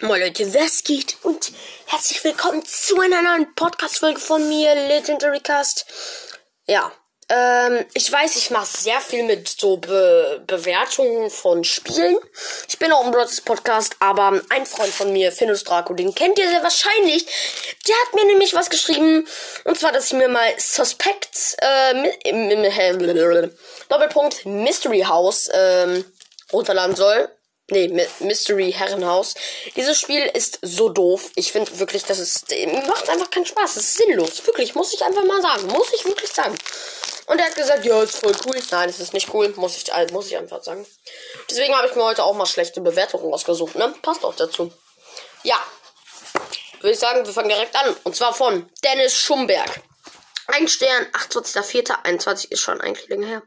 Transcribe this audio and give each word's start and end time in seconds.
Moin 0.00 0.20
Leute, 0.20 0.52
was 0.52 0.82
geht? 0.82 1.18
Und 1.22 1.52
herzlich 1.86 2.24
willkommen 2.24 2.64
zu 2.66 2.98
einer 2.98 3.22
neuen 3.22 3.54
Podcast-Folge 3.54 4.18
von 4.18 4.48
mir, 4.48 4.74
Legendary 4.74 5.38
Cast. 5.38 5.86
Ja, 6.66 6.90
ähm, 7.28 7.86
ich 7.94 8.10
weiß, 8.10 8.34
ich 8.34 8.50
mache 8.50 8.66
sehr 8.66 9.00
viel 9.00 9.22
mit 9.22 9.48
so 9.48 9.76
Be 9.76 10.42
Bewertungen 10.48 11.30
von 11.30 11.62
Spielen. 11.62 12.18
Ich 12.68 12.76
bin 12.80 12.90
auch 12.90 13.04
im 13.04 13.12
Brothers 13.12 13.40
Podcast, 13.40 13.94
aber 14.00 14.42
ein 14.48 14.66
Freund 14.66 14.92
von 14.92 15.12
mir, 15.12 15.30
Finus 15.30 15.62
Draco, 15.62 15.94
den 15.94 16.12
kennt 16.12 16.40
ihr 16.40 16.48
sehr 16.48 16.64
wahrscheinlich. 16.64 17.24
Der 17.86 17.94
hat 17.94 18.14
mir 18.14 18.26
nämlich 18.26 18.52
was 18.52 18.70
geschrieben. 18.70 19.28
Und 19.62 19.78
zwar, 19.78 19.92
dass 19.92 20.08
ich 20.08 20.14
mir 20.14 20.28
mal 20.28 20.58
Suspects, 20.58 21.56
äh, 21.60 23.48
Doppelpunkt 23.88 24.44
Mystery 24.44 25.02
House, 25.02 25.48
ähm, 25.52 26.04
runterladen 26.52 26.96
soll. 26.96 27.28
Nee, 27.70 28.08
Mystery 28.20 28.72
Herrenhaus. 28.72 29.34
Dieses 29.74 29.98
Spiel 29.98 30.30
ist 30.34 30.58
so 30.60 30.90
doof. 30.90 31.30
Ich 31.34 31.50
finde 31.50 31.78
wirklich, 31.78 32.04
das 32.04 32.18
ist. 32.18 32.46
Macht 32.86 33.08
einfach 33.08 33.30
keinen 33.30 33.46
Spaß. 33.46 33.76
Es 33.76 33.84
ist 33.84 33.96
sinnlos. 33.96 34.46
Wirklich, 34.46 34.74
muss 34.74 34.92
ich 34.92 35.02
einfach 35.02 35.24
mal 35.24 35.40
sagen. 35.40 35.66
Muss 35.68 35.90
ich 35.94 36.04
wirklich 36.04 36.30
sagen. 36.30 36.54
Und 37.26 37.38
er 37.38 37.46
hat 37.46 37.56
gesagt, 37.56 37.86
ja, 37.86 38.02
ist 38.02 38.18
voll 38.18 38.36
cool. 38.46 38.60
Nein, 38.70 38.90
es 38.90 39.00
ist 39.00 39.14
nicht 39.14 39.32
cool. 39.32 39.52
Muss 39.56 39.78
ich, 39.78 39.90
äh, 39.90 40.06
muss 40.12 40.26
ich 40.26 40.36
einfach 40.36 40.62
sagen. 40.62 40.86
Deswegen 41.48 41.74
habe 41.74 41.88
ich 41.88 41.94
mir 41.94 42.04
heute 42.04 42.22
auch 42.24 42.34
mal 42.34 42.44
schlechte 42.44 42.82
Bewertungen 42.82 43.32
ausgesucht, 43.32 43.76
ne? 43.76 43.94
Passt 44.02 44.24
auch 44.24 44.36
dazu. 44.36 44.70
Ja. 45.42 45.58
Würde 46.80 46.92
ich 46.92 46.98
sagen, 46.98 47.24
wir 47.24 47.32
fangen 47.32 47.48
direkt 47.48 47.74
an. 47.76 47.96
Und 48.04 48.14
zwar 48.14 48.34
von 48.34 48.68
Dennis 48.84 49.16
Schumberg. 49.16 49.80
Ein 50.56 50.68
Stern, 50.68 51.04
28.04.21 51.06 52.52
ist 52.52 52.60
schon 52.60 52.80
eigentlich 52.80 53.08
länger 53.08 53.26
her. 53.26 53.42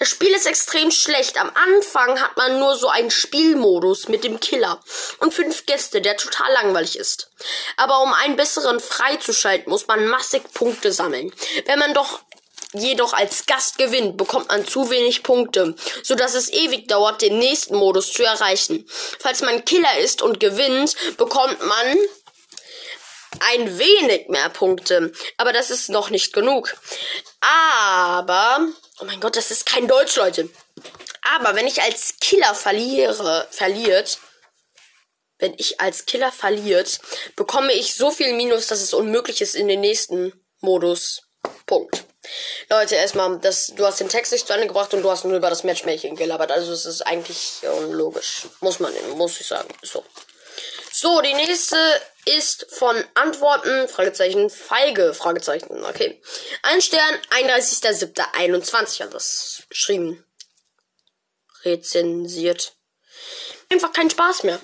Das 0.00 0.08
Spiel 0.08 0.34
ist 0.34 0.44
extrem 0.44 0.90
schlecht. 0.90 1.40
Am 1.40 1.52
Anfang 1.54 2.20
hat 2.20 2.36
man 2.36 2.58
nur 2.58 2.76
so 2.76 2.88
einen 2.88 3.12
Spielmodus 3.12 4.08
mit 4.08 4.24
dem 4.24 4.40
Killer 4.40 4.80
und 5.20 5.32
fünf 5.32 5.66
Gäste, 5.66 6.00
der 6.00 6.16
total 6.16 6.52
langweilig 6.54 6.98
ist. 6.98 7.30
Aber 7.76 8.02
um 8.02 8.12
einen 8.12 8.34
besseren 8.34 8.80
freizuschalten, 8.80 9.70
muss 9.70 9.86
man 9.86 10.08
massig 10.08 10.52
Punkte 10.52 10.90
sammeln. 10.90 11.32
Wenn 11.66 11.78
man 11.78 11.94
doch 11.94 12.22
jedoch 12.72 13.12
als 13.12 13.46
Gast 13.46 13.78
gewinnt, 13.78 14.16
bekommt 14.16 14.48
man 14.48 14.66
zu 14.66 14.90
wenig 14.90 15.22
Punkte, 15.22 15.76
so 16.02 16.16
dass 16.16 16.34
es 16.34 16.52
ewig 16.52 16.88
dauert, 16.88 17.22
den 17.22 17.38
nächsten 17.38 17.76
Modus 17.76 18.12
zu 18.12 18.24
erreichen. 18.24 18.84
Falls 19.20 19.42
man 19.42 19.64
Killer 19.64 19.98
ist 20.00 20.22
und 20.22 20.40
gewinnt, 20.40 20.96
bekommt 21.16 21.64
man 21.64 21.96
ein 23.40 23.78
wenig 23.78 24.28
mehr 24.28 24.48
Punkte. 24.50 25.12
Aber 25.36 25.52
das 25.52 25.70
ist 25.70 25.88
noch 25.88 26.10
nicht 26.10 26.32
genug. 26.32 26.74
Aber, 27.40 28.66
oh 29.00 29.04
mein 29.04 29.20
Gott, 29.20 29.36
das 29.36 29.50
ist 29.50 29.66
kein 29.66 29.88
Deutsch, 29.88 30.16
Leute. 30.16 30.48
Aber 31.36 31.54
wenn 31.54 31.66
ich 31.66 31.82
als 31.82 32.14
Killer 32.20 32.54
verliere, 32.54 33.46
verliert, 33.50 34.18
wenn 35.38 35.54
ich 35.56 35.80
als 35.80 36.06
Killer 36.06 36.32
verliert, 36.32 37.00
bekomme 37.36 37.72
ich 37.72 37.94
so 37.94 38.10
viel 38.10 38.32
Minus, 38.32 38.66
dass 38.66 38.82
es 38.82 38.94
unmöglich 38.94 39.40
ist 39.40 39.54
in 39.54 39.68
den 39.68 39.80
nächsten 39.80 40.32
Modus. 40.60 41.22
Punkt. 41.66 42.04
Leute, 42.68 42.96
erstmal, 42.96 43.38
das, 43.38 43.68
du 43.68 43.86
hast 43.86 44.00
den 44.00 44.08
Text 44.08 44.32
nicht 44.32 44.46
zu 44.46 44.52
Ende 44.52 44.66
gebracht 44.66 44.92
und 44.92 45.02
du 45.02 45.10
hast 45.10 45.24
nur 45.24 45.36
über 45.36 45.50
das 45.50 45.64
Matchmaking 45.64 46.16
gelabert. 46.16 46.50
Also 46.50 46.72
es 46.72 46.84
ist 46.84 47.02
eigentlich 47.02 47.60
unlogisch. 47.62 48.48
Muss 48.60 48.80
man, 48.80 48.92
muss 49.16 49.40
ich 49.40 49.46
sagen. 49.46 49.68
So. 49.82 50.04
So, 50.92 51.20
die 51.20 51.34
nächste 51.34 51.76
ist 52.24 52.66
von 52.70 53.02
Antworten, 53.14 53.88
Fragezeichen, 53.88 54.50
Feige, 54.50 55.14
Fragezeichen, 55.14 55.84
okay. 55.84 56.20
Ein 56.62 56.80
Stern, 56.80 57.14
31.07.21 57.30 59.02
hat 59.02 59.14
das 59.14 59.62
geschrieben. 59.68 60.24
Rezensiert. 61.64 62.74
Einfach 63.70 63.92
kein 63.92 64.10
Spaß 64.10 64.44
mehr. 64.44 64.60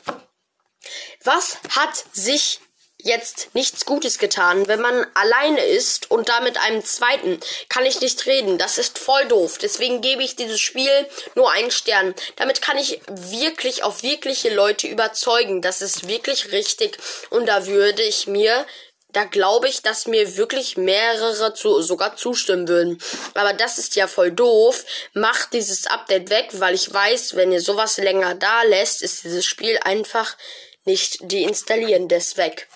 Was 1.25 1.59
hat 1.71 2.05
sich 2.13 2.61
jetzt 3.05 3.55
nichts 3.55 3.85
Gutes 3.85 4.19
getan. 4.19 4.67
Wenn 4.67 4.81
man 4.81 5.07
alleine 5.15 5.65
ist 5.65 6.11
und 6.11 6.29
da 6.29 6.41
mit 6.41 6.59
einem 6.59 6.85
zweiten, 6.85 7.39
kann 7.69 7.87
ich 7.87 8.01
nicht 8.01 8.27
reden. 8.27 8.59
Das 8.59 8.79
ist 8.79 8.99
voll 8.99 9.27
doof. 9.27 9.59
Deswegen 9.59 10.01
gebe 10.01 10.23
ich 10.23 10.37
dieses 10.37 10.61
Spiel 10.61 10.91
nur 11.35 11.51
einen 11.53 11.71
Stern. 11.71 12.15
Damit 12.37 12.63
kann 12.63 12.79
ich 12.79 13.01
wirklich 13.07 13.85
auf 13.85 14.03
wirkliche 14.03 14.53
Leute 14.53 14.89
überzeugen. 14.89 15.63
Das 15.63 15.83
ist 15.83 16.09
wirklich 16.09 16.51
richtig. 16.51 16.99
Und 17.31 17.47
da 17.47 17.67
würde 17.67 18.03
ich 18.03 18.27
mir 18.27 18.67
da 19.15 19.23
glaube 19.23 19.69
ich, 19.69 19.81
dass 19.81 20.09
mir 20.09 20.37
wirklich 20.37 20.77
mehrere 20.77 21.55
zu, 21.55 21.81
sogar 21.83 22.17
zustimmen 22.17 22.67
würden. 22.67 23.01
Aber 23.35 23.53
das 23.53 23.79
ist 23.79 23.95
ja 23.95 24.09
voll 24.09 24.33
doof. 24.33 24.85
Macht 25.13 25.53
dieses 25.53 25.87
Update 25.87 26.31
weg, 26.31 26.49
weil 26.55 26.75
ich 26.75 26.93
weiß, 26.93 27.37
wenn 27.37 27.53
ihr 27.53 27.61
sowas 27.61 27.97
länger 27.99 28.35
da 28.35 28.63
lässt, 28.65 29.03
ist 29.03 29.23
dieses 29.23 29.45
Spiel 29.45 29.79
einfach 29.85 30.37
nicht 30.85 31.19
deinstallieren. 31.21 32.09
Das 32.09 32.37
weg. 32.37 32.69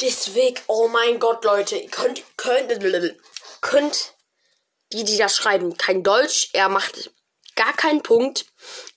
Deswegen, 0.00 0.60
oh 0.66 0.88
mein 0.88 1.20
Gott, 1.20 1.44
Leute, 1.44 1.76
ihr 1.76 1.90
könnt, 1.90 2.22
könnt, 2.36 2.72
könnt 3.60 4.14
die, 4.92 5.04
die 5.04 5.16
das 5.16 5.36
schreiben, 5.36 5.76
kein 5.76 6.02
Deutsch. 6.02 6.50
Er 6.52 6.68
macht 6.68 7.10
gar 7.54 7.72
keinen 7.74 8.02
Punkt. 8.02 8.46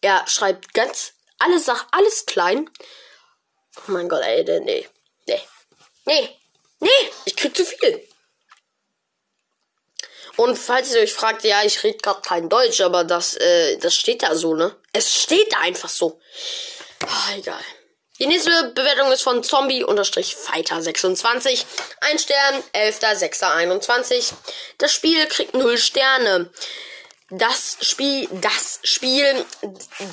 Er 0.02 0.26
schreibt 0.28 0.74
ganz 0.74 1.14
alle 1.38 1.60
Sachen, 1.60 1.88
alles 1.92 2.26
klein. 2.26 2.70
Oh 3.78 3.92
mein 3.92 4.10
Gott, 4.10 4.24
ey, 4.24 4.44
nee, 4.62 4.88
nee, 5.28 5.42
nee, 6.06 6.30
nee, 6.80 6.90
ich 7.26 7.36
krieg 7.36 7.56
zu 7.56 7.66
viel. 7.66 8.08
Und 10.38 10.58
falls 10.58 10.94
ihr 10.94 11.02
euch 11.02 11.14
fragt, 11.14 11.44
ja, 11.44 11.64
ich 11.64 11.84
rede 11.84 11.98
gerade 11.98 12.22
kein 12.22 12.50
Deutsch, 12.50 12.82
aber 12.82 13.04
das, 13.04 13.36
äh, 13.38 13.78
das 13.78 13.96
steht 13.96 14.24
da 14.24 14.36
so, 14.36 14.54
ne? 14.54 14.76
Es 14.92 15.14
steht 15.14 15.52
da 15.54 15.60
einfach 15.60 15.90
so. 15.90 16.20
Oh, 17.04 17.38
egal. 17.38 17.64
Die 18.18 18.28
nächste 18.28 18.72
Bewertung 18.74 19.12
ist 19.12 19.24
von 19.24 19.44
Zombie-Fighter26. 19.44 21.66
Ein 22.00 22.18
Stern, 22.18 22.64
11.06.21. 22.74 24.32
Das 24.78 24.94
Spiel 24.94 25.28
kriegt 25.28 25.54
0 25.54 25.78
Sterne. 25.78 26.50
Das 27.30 27.76
Spiel, 27.82 28.30
das 28.32 28.80
Spiel, 28.84 29.46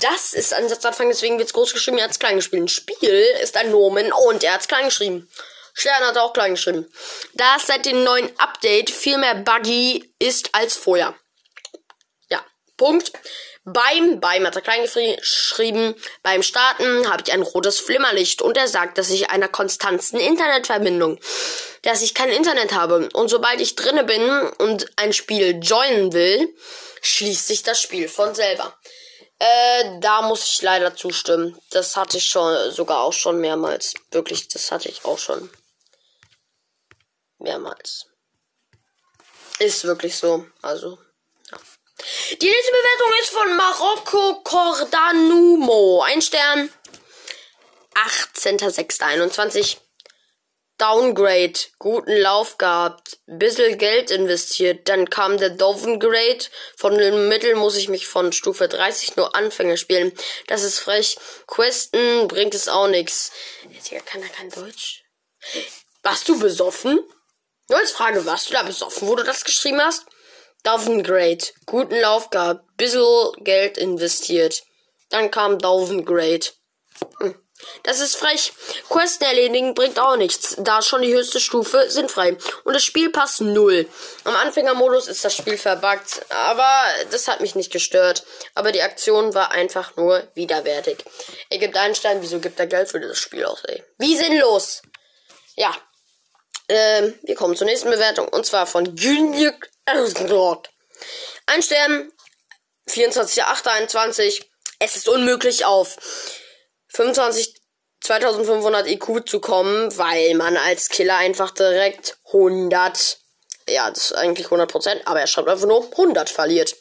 das 0.01 0.33
ist 0.33 0.53
ein 0.53 0.69
Satzanfang, 0.69 1.11
deswegen 1.11 1.39
wird 1.39 1.47
es 1.47 1.53
groß 1.53 1.75
geschrieben, 1.75 1.99
er 1.99 2.05
hat 2.05 2.11
es 2.11 2.19
klein 2.19 2.37
geschrieben. 2.37 2.67
Spiel 2.67 3.25
ist 3.41 3.57
ein 3.57 3.71
Nomen 3.71 4.13
und 4.13 4.43
er 4.43 4.55
hat 4.55 4.63
es 4.63 4.69
klein 4.69 4.87
geschrieben. 4.87 5.31
Stern 5.75 6.05
hat 6.05 6.17
er 6.17 6.25
auch 6.25 6.33
klein 6.33 6.55
geschrieben. 6.55 6.93
Da 7.35 7.57
es 7.57 7.67
seit 7.67 7.87
dem 7.87 8.03
neuen 8.03 8.37
Update 8.39 8.91
viel 8.91 9.19
mehr 9.19 9.37
buggy 9.37 10.13
ist 10.19 10.53
als 10.55 10.75
vorher. 10.75 11.15
Punkt. 12.83 13.13
Beim, 13.65 14.19
beim 14.19 14.45
hat 14.45 14.57
er 14.57 14.61
klein 14.61 14.83
geschrieben, 14.83 15.95
beim 16.25 16.43
Starten 16.43 17.09
habe 17.09 17.23
ich 17.25 17.33
ein 17.33 17.43
rotes 17.43 17.79
Flimmerlicht 17.79 18.43
und 18.43 18.57
er 18.57 18.67
sagt, 18.67 18.99
dass 18.99 19.11
ich 19.11 19.31
einer 19.31 19.47
konstanten 19.47 20.17
Internetverbindung, 20.17 21.21
dass 21.83 22.03
ich 22.03 22.13
kein 22.13 22.31
Internet 22.31 22.73
habe. 22.73 23.09
Und 23.13 23.29
sobald 23.29 23.61
ich 23.61 23.77
drinne 23.77 24.03
bin 24.03 24.29
und 24.59 24.91
ein 24.97 25.13
Spiel 25.13 25.61
joinen 25.63 26.13
will, 26.13 26.53
schließt 27.03 27.47
sich 27.47 27.63
das 27.63 27.81
Spiel 27.81 28.09
von 28.09 28.35
selber. 28.35 28.77
Äh, 29.39 30.01
da 30.01 30.23
muss 30.23 30.45
ich 30.45 30.61
leider 30.63 30.97
zustimmen. 30.97 31.57
Das 31.71 31.97
hatte 31.97 32.17
ich 32.17 32.25
schon, 32.25 32.73
sogar 32.73 33.03
auch 33.03 33.13
schon 33.13 33.41
mehrmals. 33.41 33.95
Wirklich, 34.11 34.49
das 34.49 34.73
hatte 34.73 34.89
ich 34.89 35.05
auch 35.05 35.19
schon. 35.19 35.49
Mehrmals. 37.39 38.07
Ist 39.61 39.85
wirklich 39.85 40.17
so. 40.17 40.47
Also, 40.63 40.99
die 42.43 42.51
nächste 42.51 42.73
Bewertung 42.73 43.13
ist 43.21 43.31
von 43.31 43.57
Marokko 43.57 44.43
Cordanumo. 44.43 46.03
Ein 46.03 46.21
Stern. 46.21 46.73
18.06.21. 47.95 49.77
Downgrade. 50.77 51.61
Guten 51.79 52.17
Lauf 52.17 52.59
gehabt. 52.59 53.21
Bissel 53.27 53.77
Geld 53.77 54.11
investiert. 54.11 54.89
Dann 54.89 55.09
kam 55.09 55.39
der 55.39 55.51
Downgrade. 55.51 56.45
Von 56.77 56.99
dem 56.99 57.29
Mittel 57.29 57.55
muss 57.55 57.77
ich 57.77 57.89
mich 57.89 58.09
von 58.09 58.33
Stufe 58.33 58.67
30 58.67 59.15
nur 59.15 59.37
Anfänger 59.37 59.77
spielen. 59.77 60.13
Das 60.49 60.65
ist 60.65 60.81
frech. 60.81 61.19
Questen 61.47 62.27
bringt 62.27 62.57
es 62.57 62.67
auch 62.67 62.89
nichts. 62.89 63.31
Jetzt 63.71 63.93
kann 64.05 64.21
er 64.21 64.29
kein 64.31 64.51
Deutsch. 64.51 65.05
Warst 66.03 66.29
du 66.29 66.41
besoffen? 66.41 66.99
Nur 67.69 67.79
als 67.79 67.93
Frage, 67.93 68.27
warst 68.27 68.49
du 68.49 68.55
da 68.55 68.65
besoffen, 68.65 69.07
wo 69.07 69.15
du 69.15 69.23
das 69.23 69.45
geschrieben 69.45 69.81
hast? 69.81 70.07
Downgrade. 70.63 71.45
Guten 71.67 71.97
Lauf 71.97 72.31
gehabt. 72.31 72.65
Bissel 72.77 73.33
Geld 73.39 73.79
investiert. 73.79 74.63
Dann 75.11 75.31
kam 75.31 75.59
Downgrade. 75.59 76.47
Hm. 77.19 77.35
Das 77.83 78.01
ist 78.01 78.17
frech. 78.17 78.53
Questen 78.89 79.25
erledigen 79.25 79.75
bringt 79.75 79.99
auch 79.99 80.17
nichts, 80.17 80.57
da 80.59 80.83
schon 80.83 81.03
die 81.03 81.15
höchste 81.15 81.41
Stufe 81.41 81.91
sind 81.91 82.11
frei. 82.11 82.37
Und 82.65 82.75
das 82.75 82.85
Spiel 82.85 83.11
passt 83.11 83.41
null. 83.41 83.89
Am 84.25 84.35
Anfängermodus 84.37 85.09
ist 85.09 85.25
das 85.25 85.37
Spiel 85.37 85.57
verbuggt, 85.57 86.25
aber 86.31 86.71
das 87.11 87.29
hat 87.29 87.41
mich 87.41 87.55
nicht 87.55 87.73
gestört. 87.73 88.25
Aber 88.55 88.73
die 88.73 88.83
Aktion 88.83 89.35
war 89.35 89.53
einfach 89.53 89.97
nur 89.97 90.29
widerwärtig. 90.35 91.05
Er 91.51 91.59
gibt 91.59 91.77
einen 91.77 91.95
Stein, 91.95 92.23
wieso 92.23 92.41
gibt 92.41 92.59
er 92.59 92.67
Geld 92.67 92.89
für 92.89 93.01
dieses 93.01 93.19
Spiel 93.19 93.45
aus, 93.45 93.63
ey? 93.65 93.83
Wie 93.99 94.17
sinnlos! 94.17 94.83
Ja. 95.57 95.75
Ähm, 96.69 97.19
wir 97.23 97.35
kommen 97.35 97.57
zur 97.57 97.67
nächsten 97.67 97.91
Bewertung 97.91 98.29
und 98.29 98.47
zwar 98.47 98.67
von 98.67 98.95
Günjük 98.95 99.72
ein 101.47 101.63
Stern, 101.63 102.13
24.08.21. 102.89 104.45
Es 104.79 104.97
ist 104.97 105.09
unmöglich 105.09 105.65
auf 105.65 105.97
25 106.89 107.63
2500 108.03 108.89
IQ 108.89 109.29
zu 109.29 109.41
kommen, 109.41 109.97
weil 109.97 110.35
man 110.35 110.57
als 110.57 110.89
Killer 110.89 111.17
einfach 111.17 111.53
direkt 111.53 112.19
100, 112.27 113.19
ja, 113.69 113.89
das 113.91 114.07
ist 114.07 114.13
eigentlich 114.15 114.49
100%, 114.49 115.03
aber 115.05 115.21
er 115.21 115.27
schreibt 115.27 115.49
einfach 115.49 115.69
nur 115.69 115.85
100 115.93 116.29
verliert. 116.29 116.75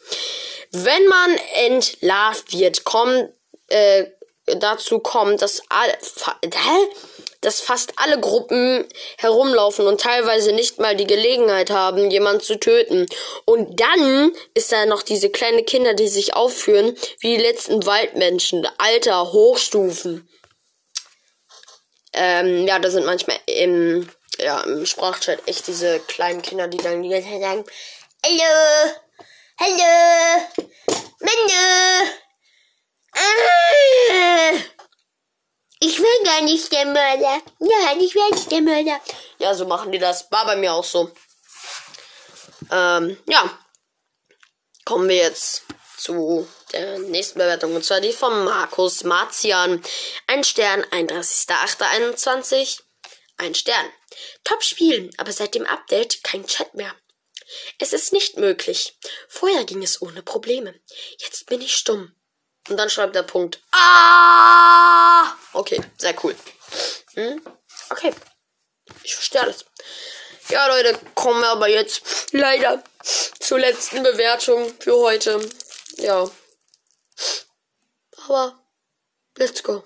Wenn 0.72 1.06
man 1.06 1.38
entlarvt 1.54 2.54
wird, 2.54 2.84
kommt, 2.86 3.30
äh, 3.68 4.08
dazu 4.46 5.00
kommt, 5.00 5.42
dass 5.42 5.62
alle, 5.70 5.96
hä? 6.44 6.88
Dass 7.42 7.60
fast 7.60 7.94
alle 7.98 8.20
Gruppen 8.20 8.88
herumlaufen 9.18 9.88
und 9.88 10.00
teilweise 10.00 10.54
nicht 10.54 10.80
mal 10.80 10.96
die 10.96 11.08
Gelegenheit 11.08 11.72
haben, 11.72 12.12
jemanden 12.12 12.42
zu 12.42 12.60
töten. 12.60 13.08
Und 13.46 13.80
dann 13.80 14.32
ist 14.54 14.72
da 14.72 14.86
noch 14.86 15.02
diese 15.02 15.30
kleine 15.30 15.64
Kinder, 15.64 15.94
die 15.94 16.08
sich 16.08 16.36
aufführen 16.36 16.96
wie 17.20 17.38
die 17.38 17.44
letzten 17.44 17.86
Waldmenschen. 17.86 18.68
Alter, 18.78 19.32
Hochstufen. 19.34 20.30
Ähm, 22.14 22.68
ja, 22.68 22.78
da 22.78 22.90
sind 22.90 23.06
manchmal 23.06 23.40
im, 23.46 24.08
ja, 24.38 24.62
im 24.62 24.86
Sprachchat 24.86 25.40
echt 25.48 25.68
diese 25.68 26.00
kleinen 26.00 26.42
Kinder, 26.42 26.68
die 26.68 26.78
dann 26.78 27.02
die 27.02 27.10
ganze 27.10 27.30
Zeit 27.30 27.42
sagen, 27.42 27.66
Hallo, 28.24 28.92
Hallo, 29.60 30.48
Männer, 31.20 32.12
ah, 33.14 34.54
will 36.22 36.30
gar 36.30 36.42
nicht 36.42 36.72
der 36.72 36.86
Mörder. 36.86 37.42
Nein, 37.60 38.00
ich 38.00 38.16
will 38.16 38.30
nicht 38.32 38.52
der 38.52 38.62
Mörder. 38.62 39.00
Ja, 39.40 39.54
so 39.54 39.66
machen 39.66 39.92
die 39.92 40.00
das. 40.00 40.32
War 40.32 40.46
bei 40.46 40.56
mir 40.56 40.74
auch 40.74 40.84
so. 40.84 41.12
Ähm, 42.72 43.18
ja. 43.28 43.58
Kommen 44.86 45.10
wir 45.10 45.18
jetzt 45.18 45.64
zu 45.98 46.48
der 46.74 47.00
nächsten 47.00 47.40
Bewertung. 47.40 47.76
Und 47.76 47.86
zwar 47.86 48.02
die 48.02 48.14
von 48.14 48.46
Markus 48.46 49.04
Marzian. 49.04 49.84
Ein 50.28 50.44
Stern, 50.44 50.84
31.08.21. 50.86 52.82
Ein 53.38 53.56
Stern. 53.56 53.90
Top 54.44 54.64
Spiel, 54.64 55.10
aber 55.18 55.32
seit 55.32 55.56
dem 55.56 55.66
Update 55.66 56.24
kein 56.24 56.46
Chat 56.46 56.74
mehr. 56.74 56.94
Es 57.80 57.94
ist 57.94 58.14
nicht 58.14 58.38
möglich. 58.38 58.98
Vorher 59.28 59.66
ging 59.66 59.84
es 59.84 60.02
ohne 60.02 60.24
Probleme. 60.24 60.74
Jetzt 61.18 61.48
bin 61.48 61.62
ich 61.62 61.76
stumm. 61.76 62.16
Und 62.70 62.78
dann 62.78 62.90
schreibt 62.90 63.16
der 63.16 63.24
Punkt. 63.24 63.62
Ah! 63.72 65.34
Okay, 65.54 65.82
sehr 65.98 66.16
cool. 66.24 66.36
Hm? 67.16 67.42
Okay. 67.90 68.14
Ich 69.04 69.16
verstehe 69.16 69.42
alles. 69.42 69.66
Ja, 70.50 70.68
Leute, 70.68 71.00
kommen 71.16 71.42
wir 71.42 71.50
aber 71.50 71.68
jetzt 71.70 72.04
leider 72.32 72.84
zur 73.40 73.60
letzten 73.60 74.04
Bewertung 74.04 74.72
für 74.80 74.96
heute. 74.96 75.42
Ja. 75.98 76.30
Aber 78.26 78.58
let's 79.38 79.64
go. 79.64 79.84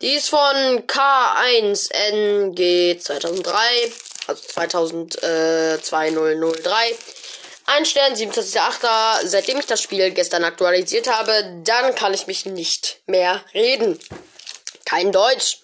Die 0.00 0.14
ist 0.14 0.30
von 0.30 0.86
K1NG 0.86 2.98
2003, 2.98 3.92
also 4.28 4.42
2003. 4.42 6.96
Ein 7.72 7.86
Stern, 7.86 8.14
27.8. 8.14 9.28
Seitdem 9.28 9.60
ich 9.60 9.66
das 9.66 9.80
Spiel 9.80 10.10
gestern 10.10 10.42
aktualisiert 10.42 11.06
habe, 11.08 11.60
dann 11.62 11.94
kann 11.94 12.12
ich 12.12 12.26
mich 12.26 12.44
nicht 12.44 12.96
mehr 13.06 13.44
reden. 13.54 13.96
Kein 14.84 15.12
Deutsch. 15.12 15.58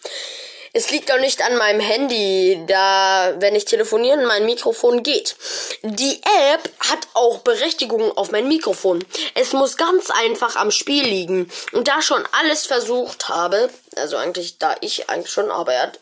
Es 0.73 0.93
liegt 0.93 1.11
auch 1.11 1.19
nicht 1.19 1.43
an 1.43 1.57
meinem 1.57 1.81
Handy, 1.81 2.63
da, 2.69 3.35
wenn 3.39 3.57
ich 3.57 3.65
telefonieren, 3.65 4.25
mein 4.25 4.47
Mikrofon 4.47 5.03
geht. 5.03 5.35
Die 5.83 6.21
App 6.53 6.71
hat 6.79 7.09
auch 7.15 7.39
Berechtigung 7.39 8.17
auf 8.17 8.31
mein 8.31 8.47
Mikrofon. 8.47 9.05
Es 9.35 9.53
muss 9.53 9.77
ganz 9.77 10.09
einfach 10.11 10.55
am 10.55 10.71
Spiel 10.71 11.03
liegen. 11.03 11.51
Und 11.73 11.89
da 11.89 12.03
schon 12.03 12.23
alles 12.31 12.67
versucht 12.67 13.29
habe, 13.29 13.69
also 13.97 14.17
eigentlich, 14.17 14.59
da 14.59 14.77
ich 14.81 15.11
eigentlich 15.11 15.33
schon, 15.33 15.51
aber 15.51 15.73
er 15.73 15.83
hat 15.83 15.99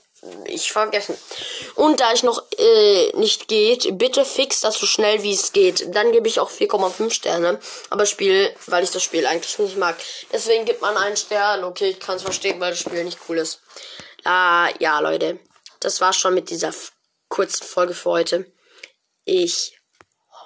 ich 0.46 0.72
vergessen. 0.72 1.16
Und 1.74 2.00
da 2.00 2.12
ich 2.12 2.22
noch 2.22 2.42
äh, 2.58 3.12
nicht 3.16 3.48
geht, 3.48 3.98
bitte 3.98 4.24
fix 4.24 4.60
das 4.60 4.78
so 4.78 4.86
schnell 4.86 5.22
wie 5.22 5.32
es 5.32 5.52
geht. 5.52 5.94
Dann 5.94 6.12
gebe 6.12 6.28
ich 6.28 6.40
auch 6.40 6.50
4,5 6.50 7.10
Sterne. 7.10 7.58
Aber 7.90 8.06
Spiel, 8.06 8.54
weil 8.66 8.84
ich 8.84 8.90
das 8.90 9.02
Spiel 9.02 9.26
eigentlich 9.26 9.58
nicht 9.58 9.76
mag. 9.76 9.96
Deswegen 10.32 10.64
gibt 10.64 10.82
man 10.82 10.96
einen 10.96 11.16
Stern. 11.16 11.64
Okay, 11.64 11.90
ich 11.90 12.00
kann 12.00 12.16
es 12.16 12.22
verstehen, 12.22 12.60
weil 12.60 12.70
das 12.70 12.80
Spiel 12.80 13.04
nicht 13.04 13.18
cool 13.28 13.38
ist. 13.38 13.60
Ah, 14.24 14.68
ja, 14.78 15.00
Leute. 15.00 15.38
Das 15.80 16.00
war's 16.00 16.16
schon 16.16 16.34
mit 16.34 16.50
dieser 16.50 16.72
kurzen 17.28 17.64
Folge 17.64 17.94
für 17.94 18.10
heute. 18.10 18.52
Ich 19.24 19.78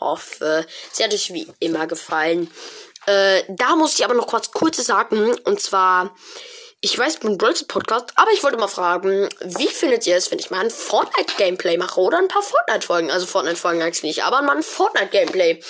hoffe, 0.01 0.67
sie 0.93 1.05
hat 1.05 1.13
euch 1.13 1.33
wie 1.33 1.53
immer 1.61 1.87
gefallen. 1.87 2.51
Äh, 3.07 3.45
da 3.49 3.77
muss 3.77 3.95
ich 3.95 4.05
aber 4.05 4.15
noch 4.15 4.27
kurz 4.27 4.51
kurz 4.51 4.77
sagen. 4.85 5.35
Und 5.45 5.61
zwar 5.61 6.15
ich 6.81 6.97
weiß, 6.97 7.15
ich 7.15 7.21
bin 7.21 7.39
Brawl 7.39 7.55
Podcast, 7.67 8.13
aber 8.15 8.31
ich 8.33 8.43
wollte 8.45 8.57
mal 8.57 8.69
fragen, 8.69 9.29
wie 9.41 9.67
findet 9.67 10.07
ihr 10.07 10.17
es, 10.17 10.31
wenn 10.31 10.39
ich 10.39 10.51
mal 10.51 10.61
ein 10.61 10.71
Fortnite-Gameplay 10.71 11.77
mache 11.77 12.01
oder 12.01 12.19
ein 12.19 12.29
paar 12.29 12.43
Fortnite-Folgen? 12.43 13.11
Also 13.11 13.27
Fortnite-Folgen 13.27 13.83
eigentlich 13.83 14.05
nicht, 14.05 14.23
aber 14.23 14.43
mal 14.43 14.57
ein 14.57 14.63
Fortnite-Gameplay. 14.63 15.61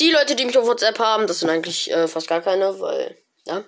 Die 0.00 0.10
Leute, 0.10 0.34
die 0.34 0.44
mich 0.44 0.58
auf 0.58 0.66
WhatsApp 0.66 0.98
haben, 0.98 1.26
das 1.26 1.40
sind 1.40 1.48
eigentlich 1.48 1.90
äh, 1.90 2.08
fast 2.08 2.28
gar 2.28 2.42
keine, 2.42 2.78
weil, 2.78 3.16
ja. 3.46 3.64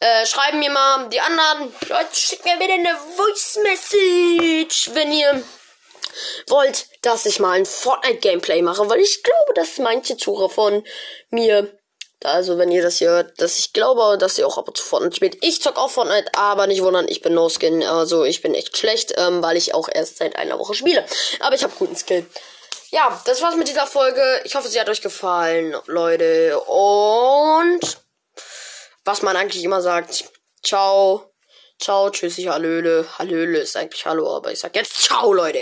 Äh, 0.00 0.26
schreiben 0.26 0.58
mir 0.58 0.70
mal 0.70 1.08
die 1.10 1.20
anderen. 1.20 1.74
Leute, 1.88 2.14
schickt 2.14 2.44
mir 2.46 2.58
wieder 2.58 2.74
eine 2.74 2.96
Voice 3.16 3.58
Message, 3.62 4.90
wenn 4.94 5.12
ihr 5.12 5.42
wollt, 6.48 6.86
dass 7.02 7.26
ich 7.26 7.40
mal 7.40 7.52
ein 7.52 7.66
Fortnite-Gameplay 7.66 8.62
mache, 8.62 8.88
weil 8.88 9.00
ich 9.00 9.22
glaube, 9.22 9.52
dass 9.54 9.78
manche 9.78 10.16
Zuhörer 10.16 10.48
von 10.48 10.84
mir 11.30 11.78
also, 12.24 12.58
wenn 12.58 12.70
ihr 12.70 12.82
das 12.82 12.98
hier 12.98 13.10
hört, 13.10 13.40
dass 13.40 13.58
ich 13.58 13.72
glaube, 13.72 14.18
dass 14.18 14.38
ihr 14.38 14.46
auch 14.46 14.58
ab 14.58 14.68
und 14.68 14.76
zu 14.76 14.82
Fortnite 14.82 15.16
spielt. 15.16 15.36
Ich 15.44 15.62
zock 15.62 15.76
auch 15.76 15.90
Fortnite, 15.90 16.30
aber 16.34 16.66
nicht 16.66 16.82
wundern, 16.82 17.06
ich 17.08 17.22
bin 17.22 17.34
No-Skin. 17.34 17.82
Also, 17.82 18.24
ich 18.24 18.42
bin 18.42 18.54
echt 18.54 18.76
schlecht, 18.76 19.14
ähm, 19.16 19.42
weil 19.42 19.56
ich 19.56 19.74
auch 19.74 19.88
erst 19.92 20.18
seit 20.18 20.36
einer 20.36 20.58
Woche 20.58 20.74
spiele. 20.74 21.04
Aber 21.40 21.54
ich 21.54 21.62
habe 21.62 21.74
guten 21.78 21.96
Skill. 21.96 22.26
Ja, 22.90 23.20
das 23.26 23.42
war's 23.42 23.56
mit 23.56 23.68
dieser 23.68 23.86
Folge. 23.86 24.22
Ich 24.44 24.54
hoffe, 24.54 24.68
sie 24.68 24.80
hat 24.80 24.88
euch 24.88 25.02
gefallen, 25.02 25.76
Leute. 25.86 26.60
Und 26.60 27.80
was 29.04 29.22
man 29.22 29.36
eigentlich 29.36 29.64
immer 29.64 29.82
sagt. 29.82 30.24
Ciao. 30.62 31.30
Ciao, 31.80 32.08
tschüssi, 32.08 32.44
hallöle. 32.44 33.04
Hallöle 33.18 33.58
ist 33.58 33.76
eigentlich 33.76 34.06
Hallo, 34.06 34.36
aber 34.36 34.52
ich 34.52 34.60
sag 34.60 34.74
jetzt 34.76 35.02
Ciao, 35.02 35.32
Leute. 35.32 35.58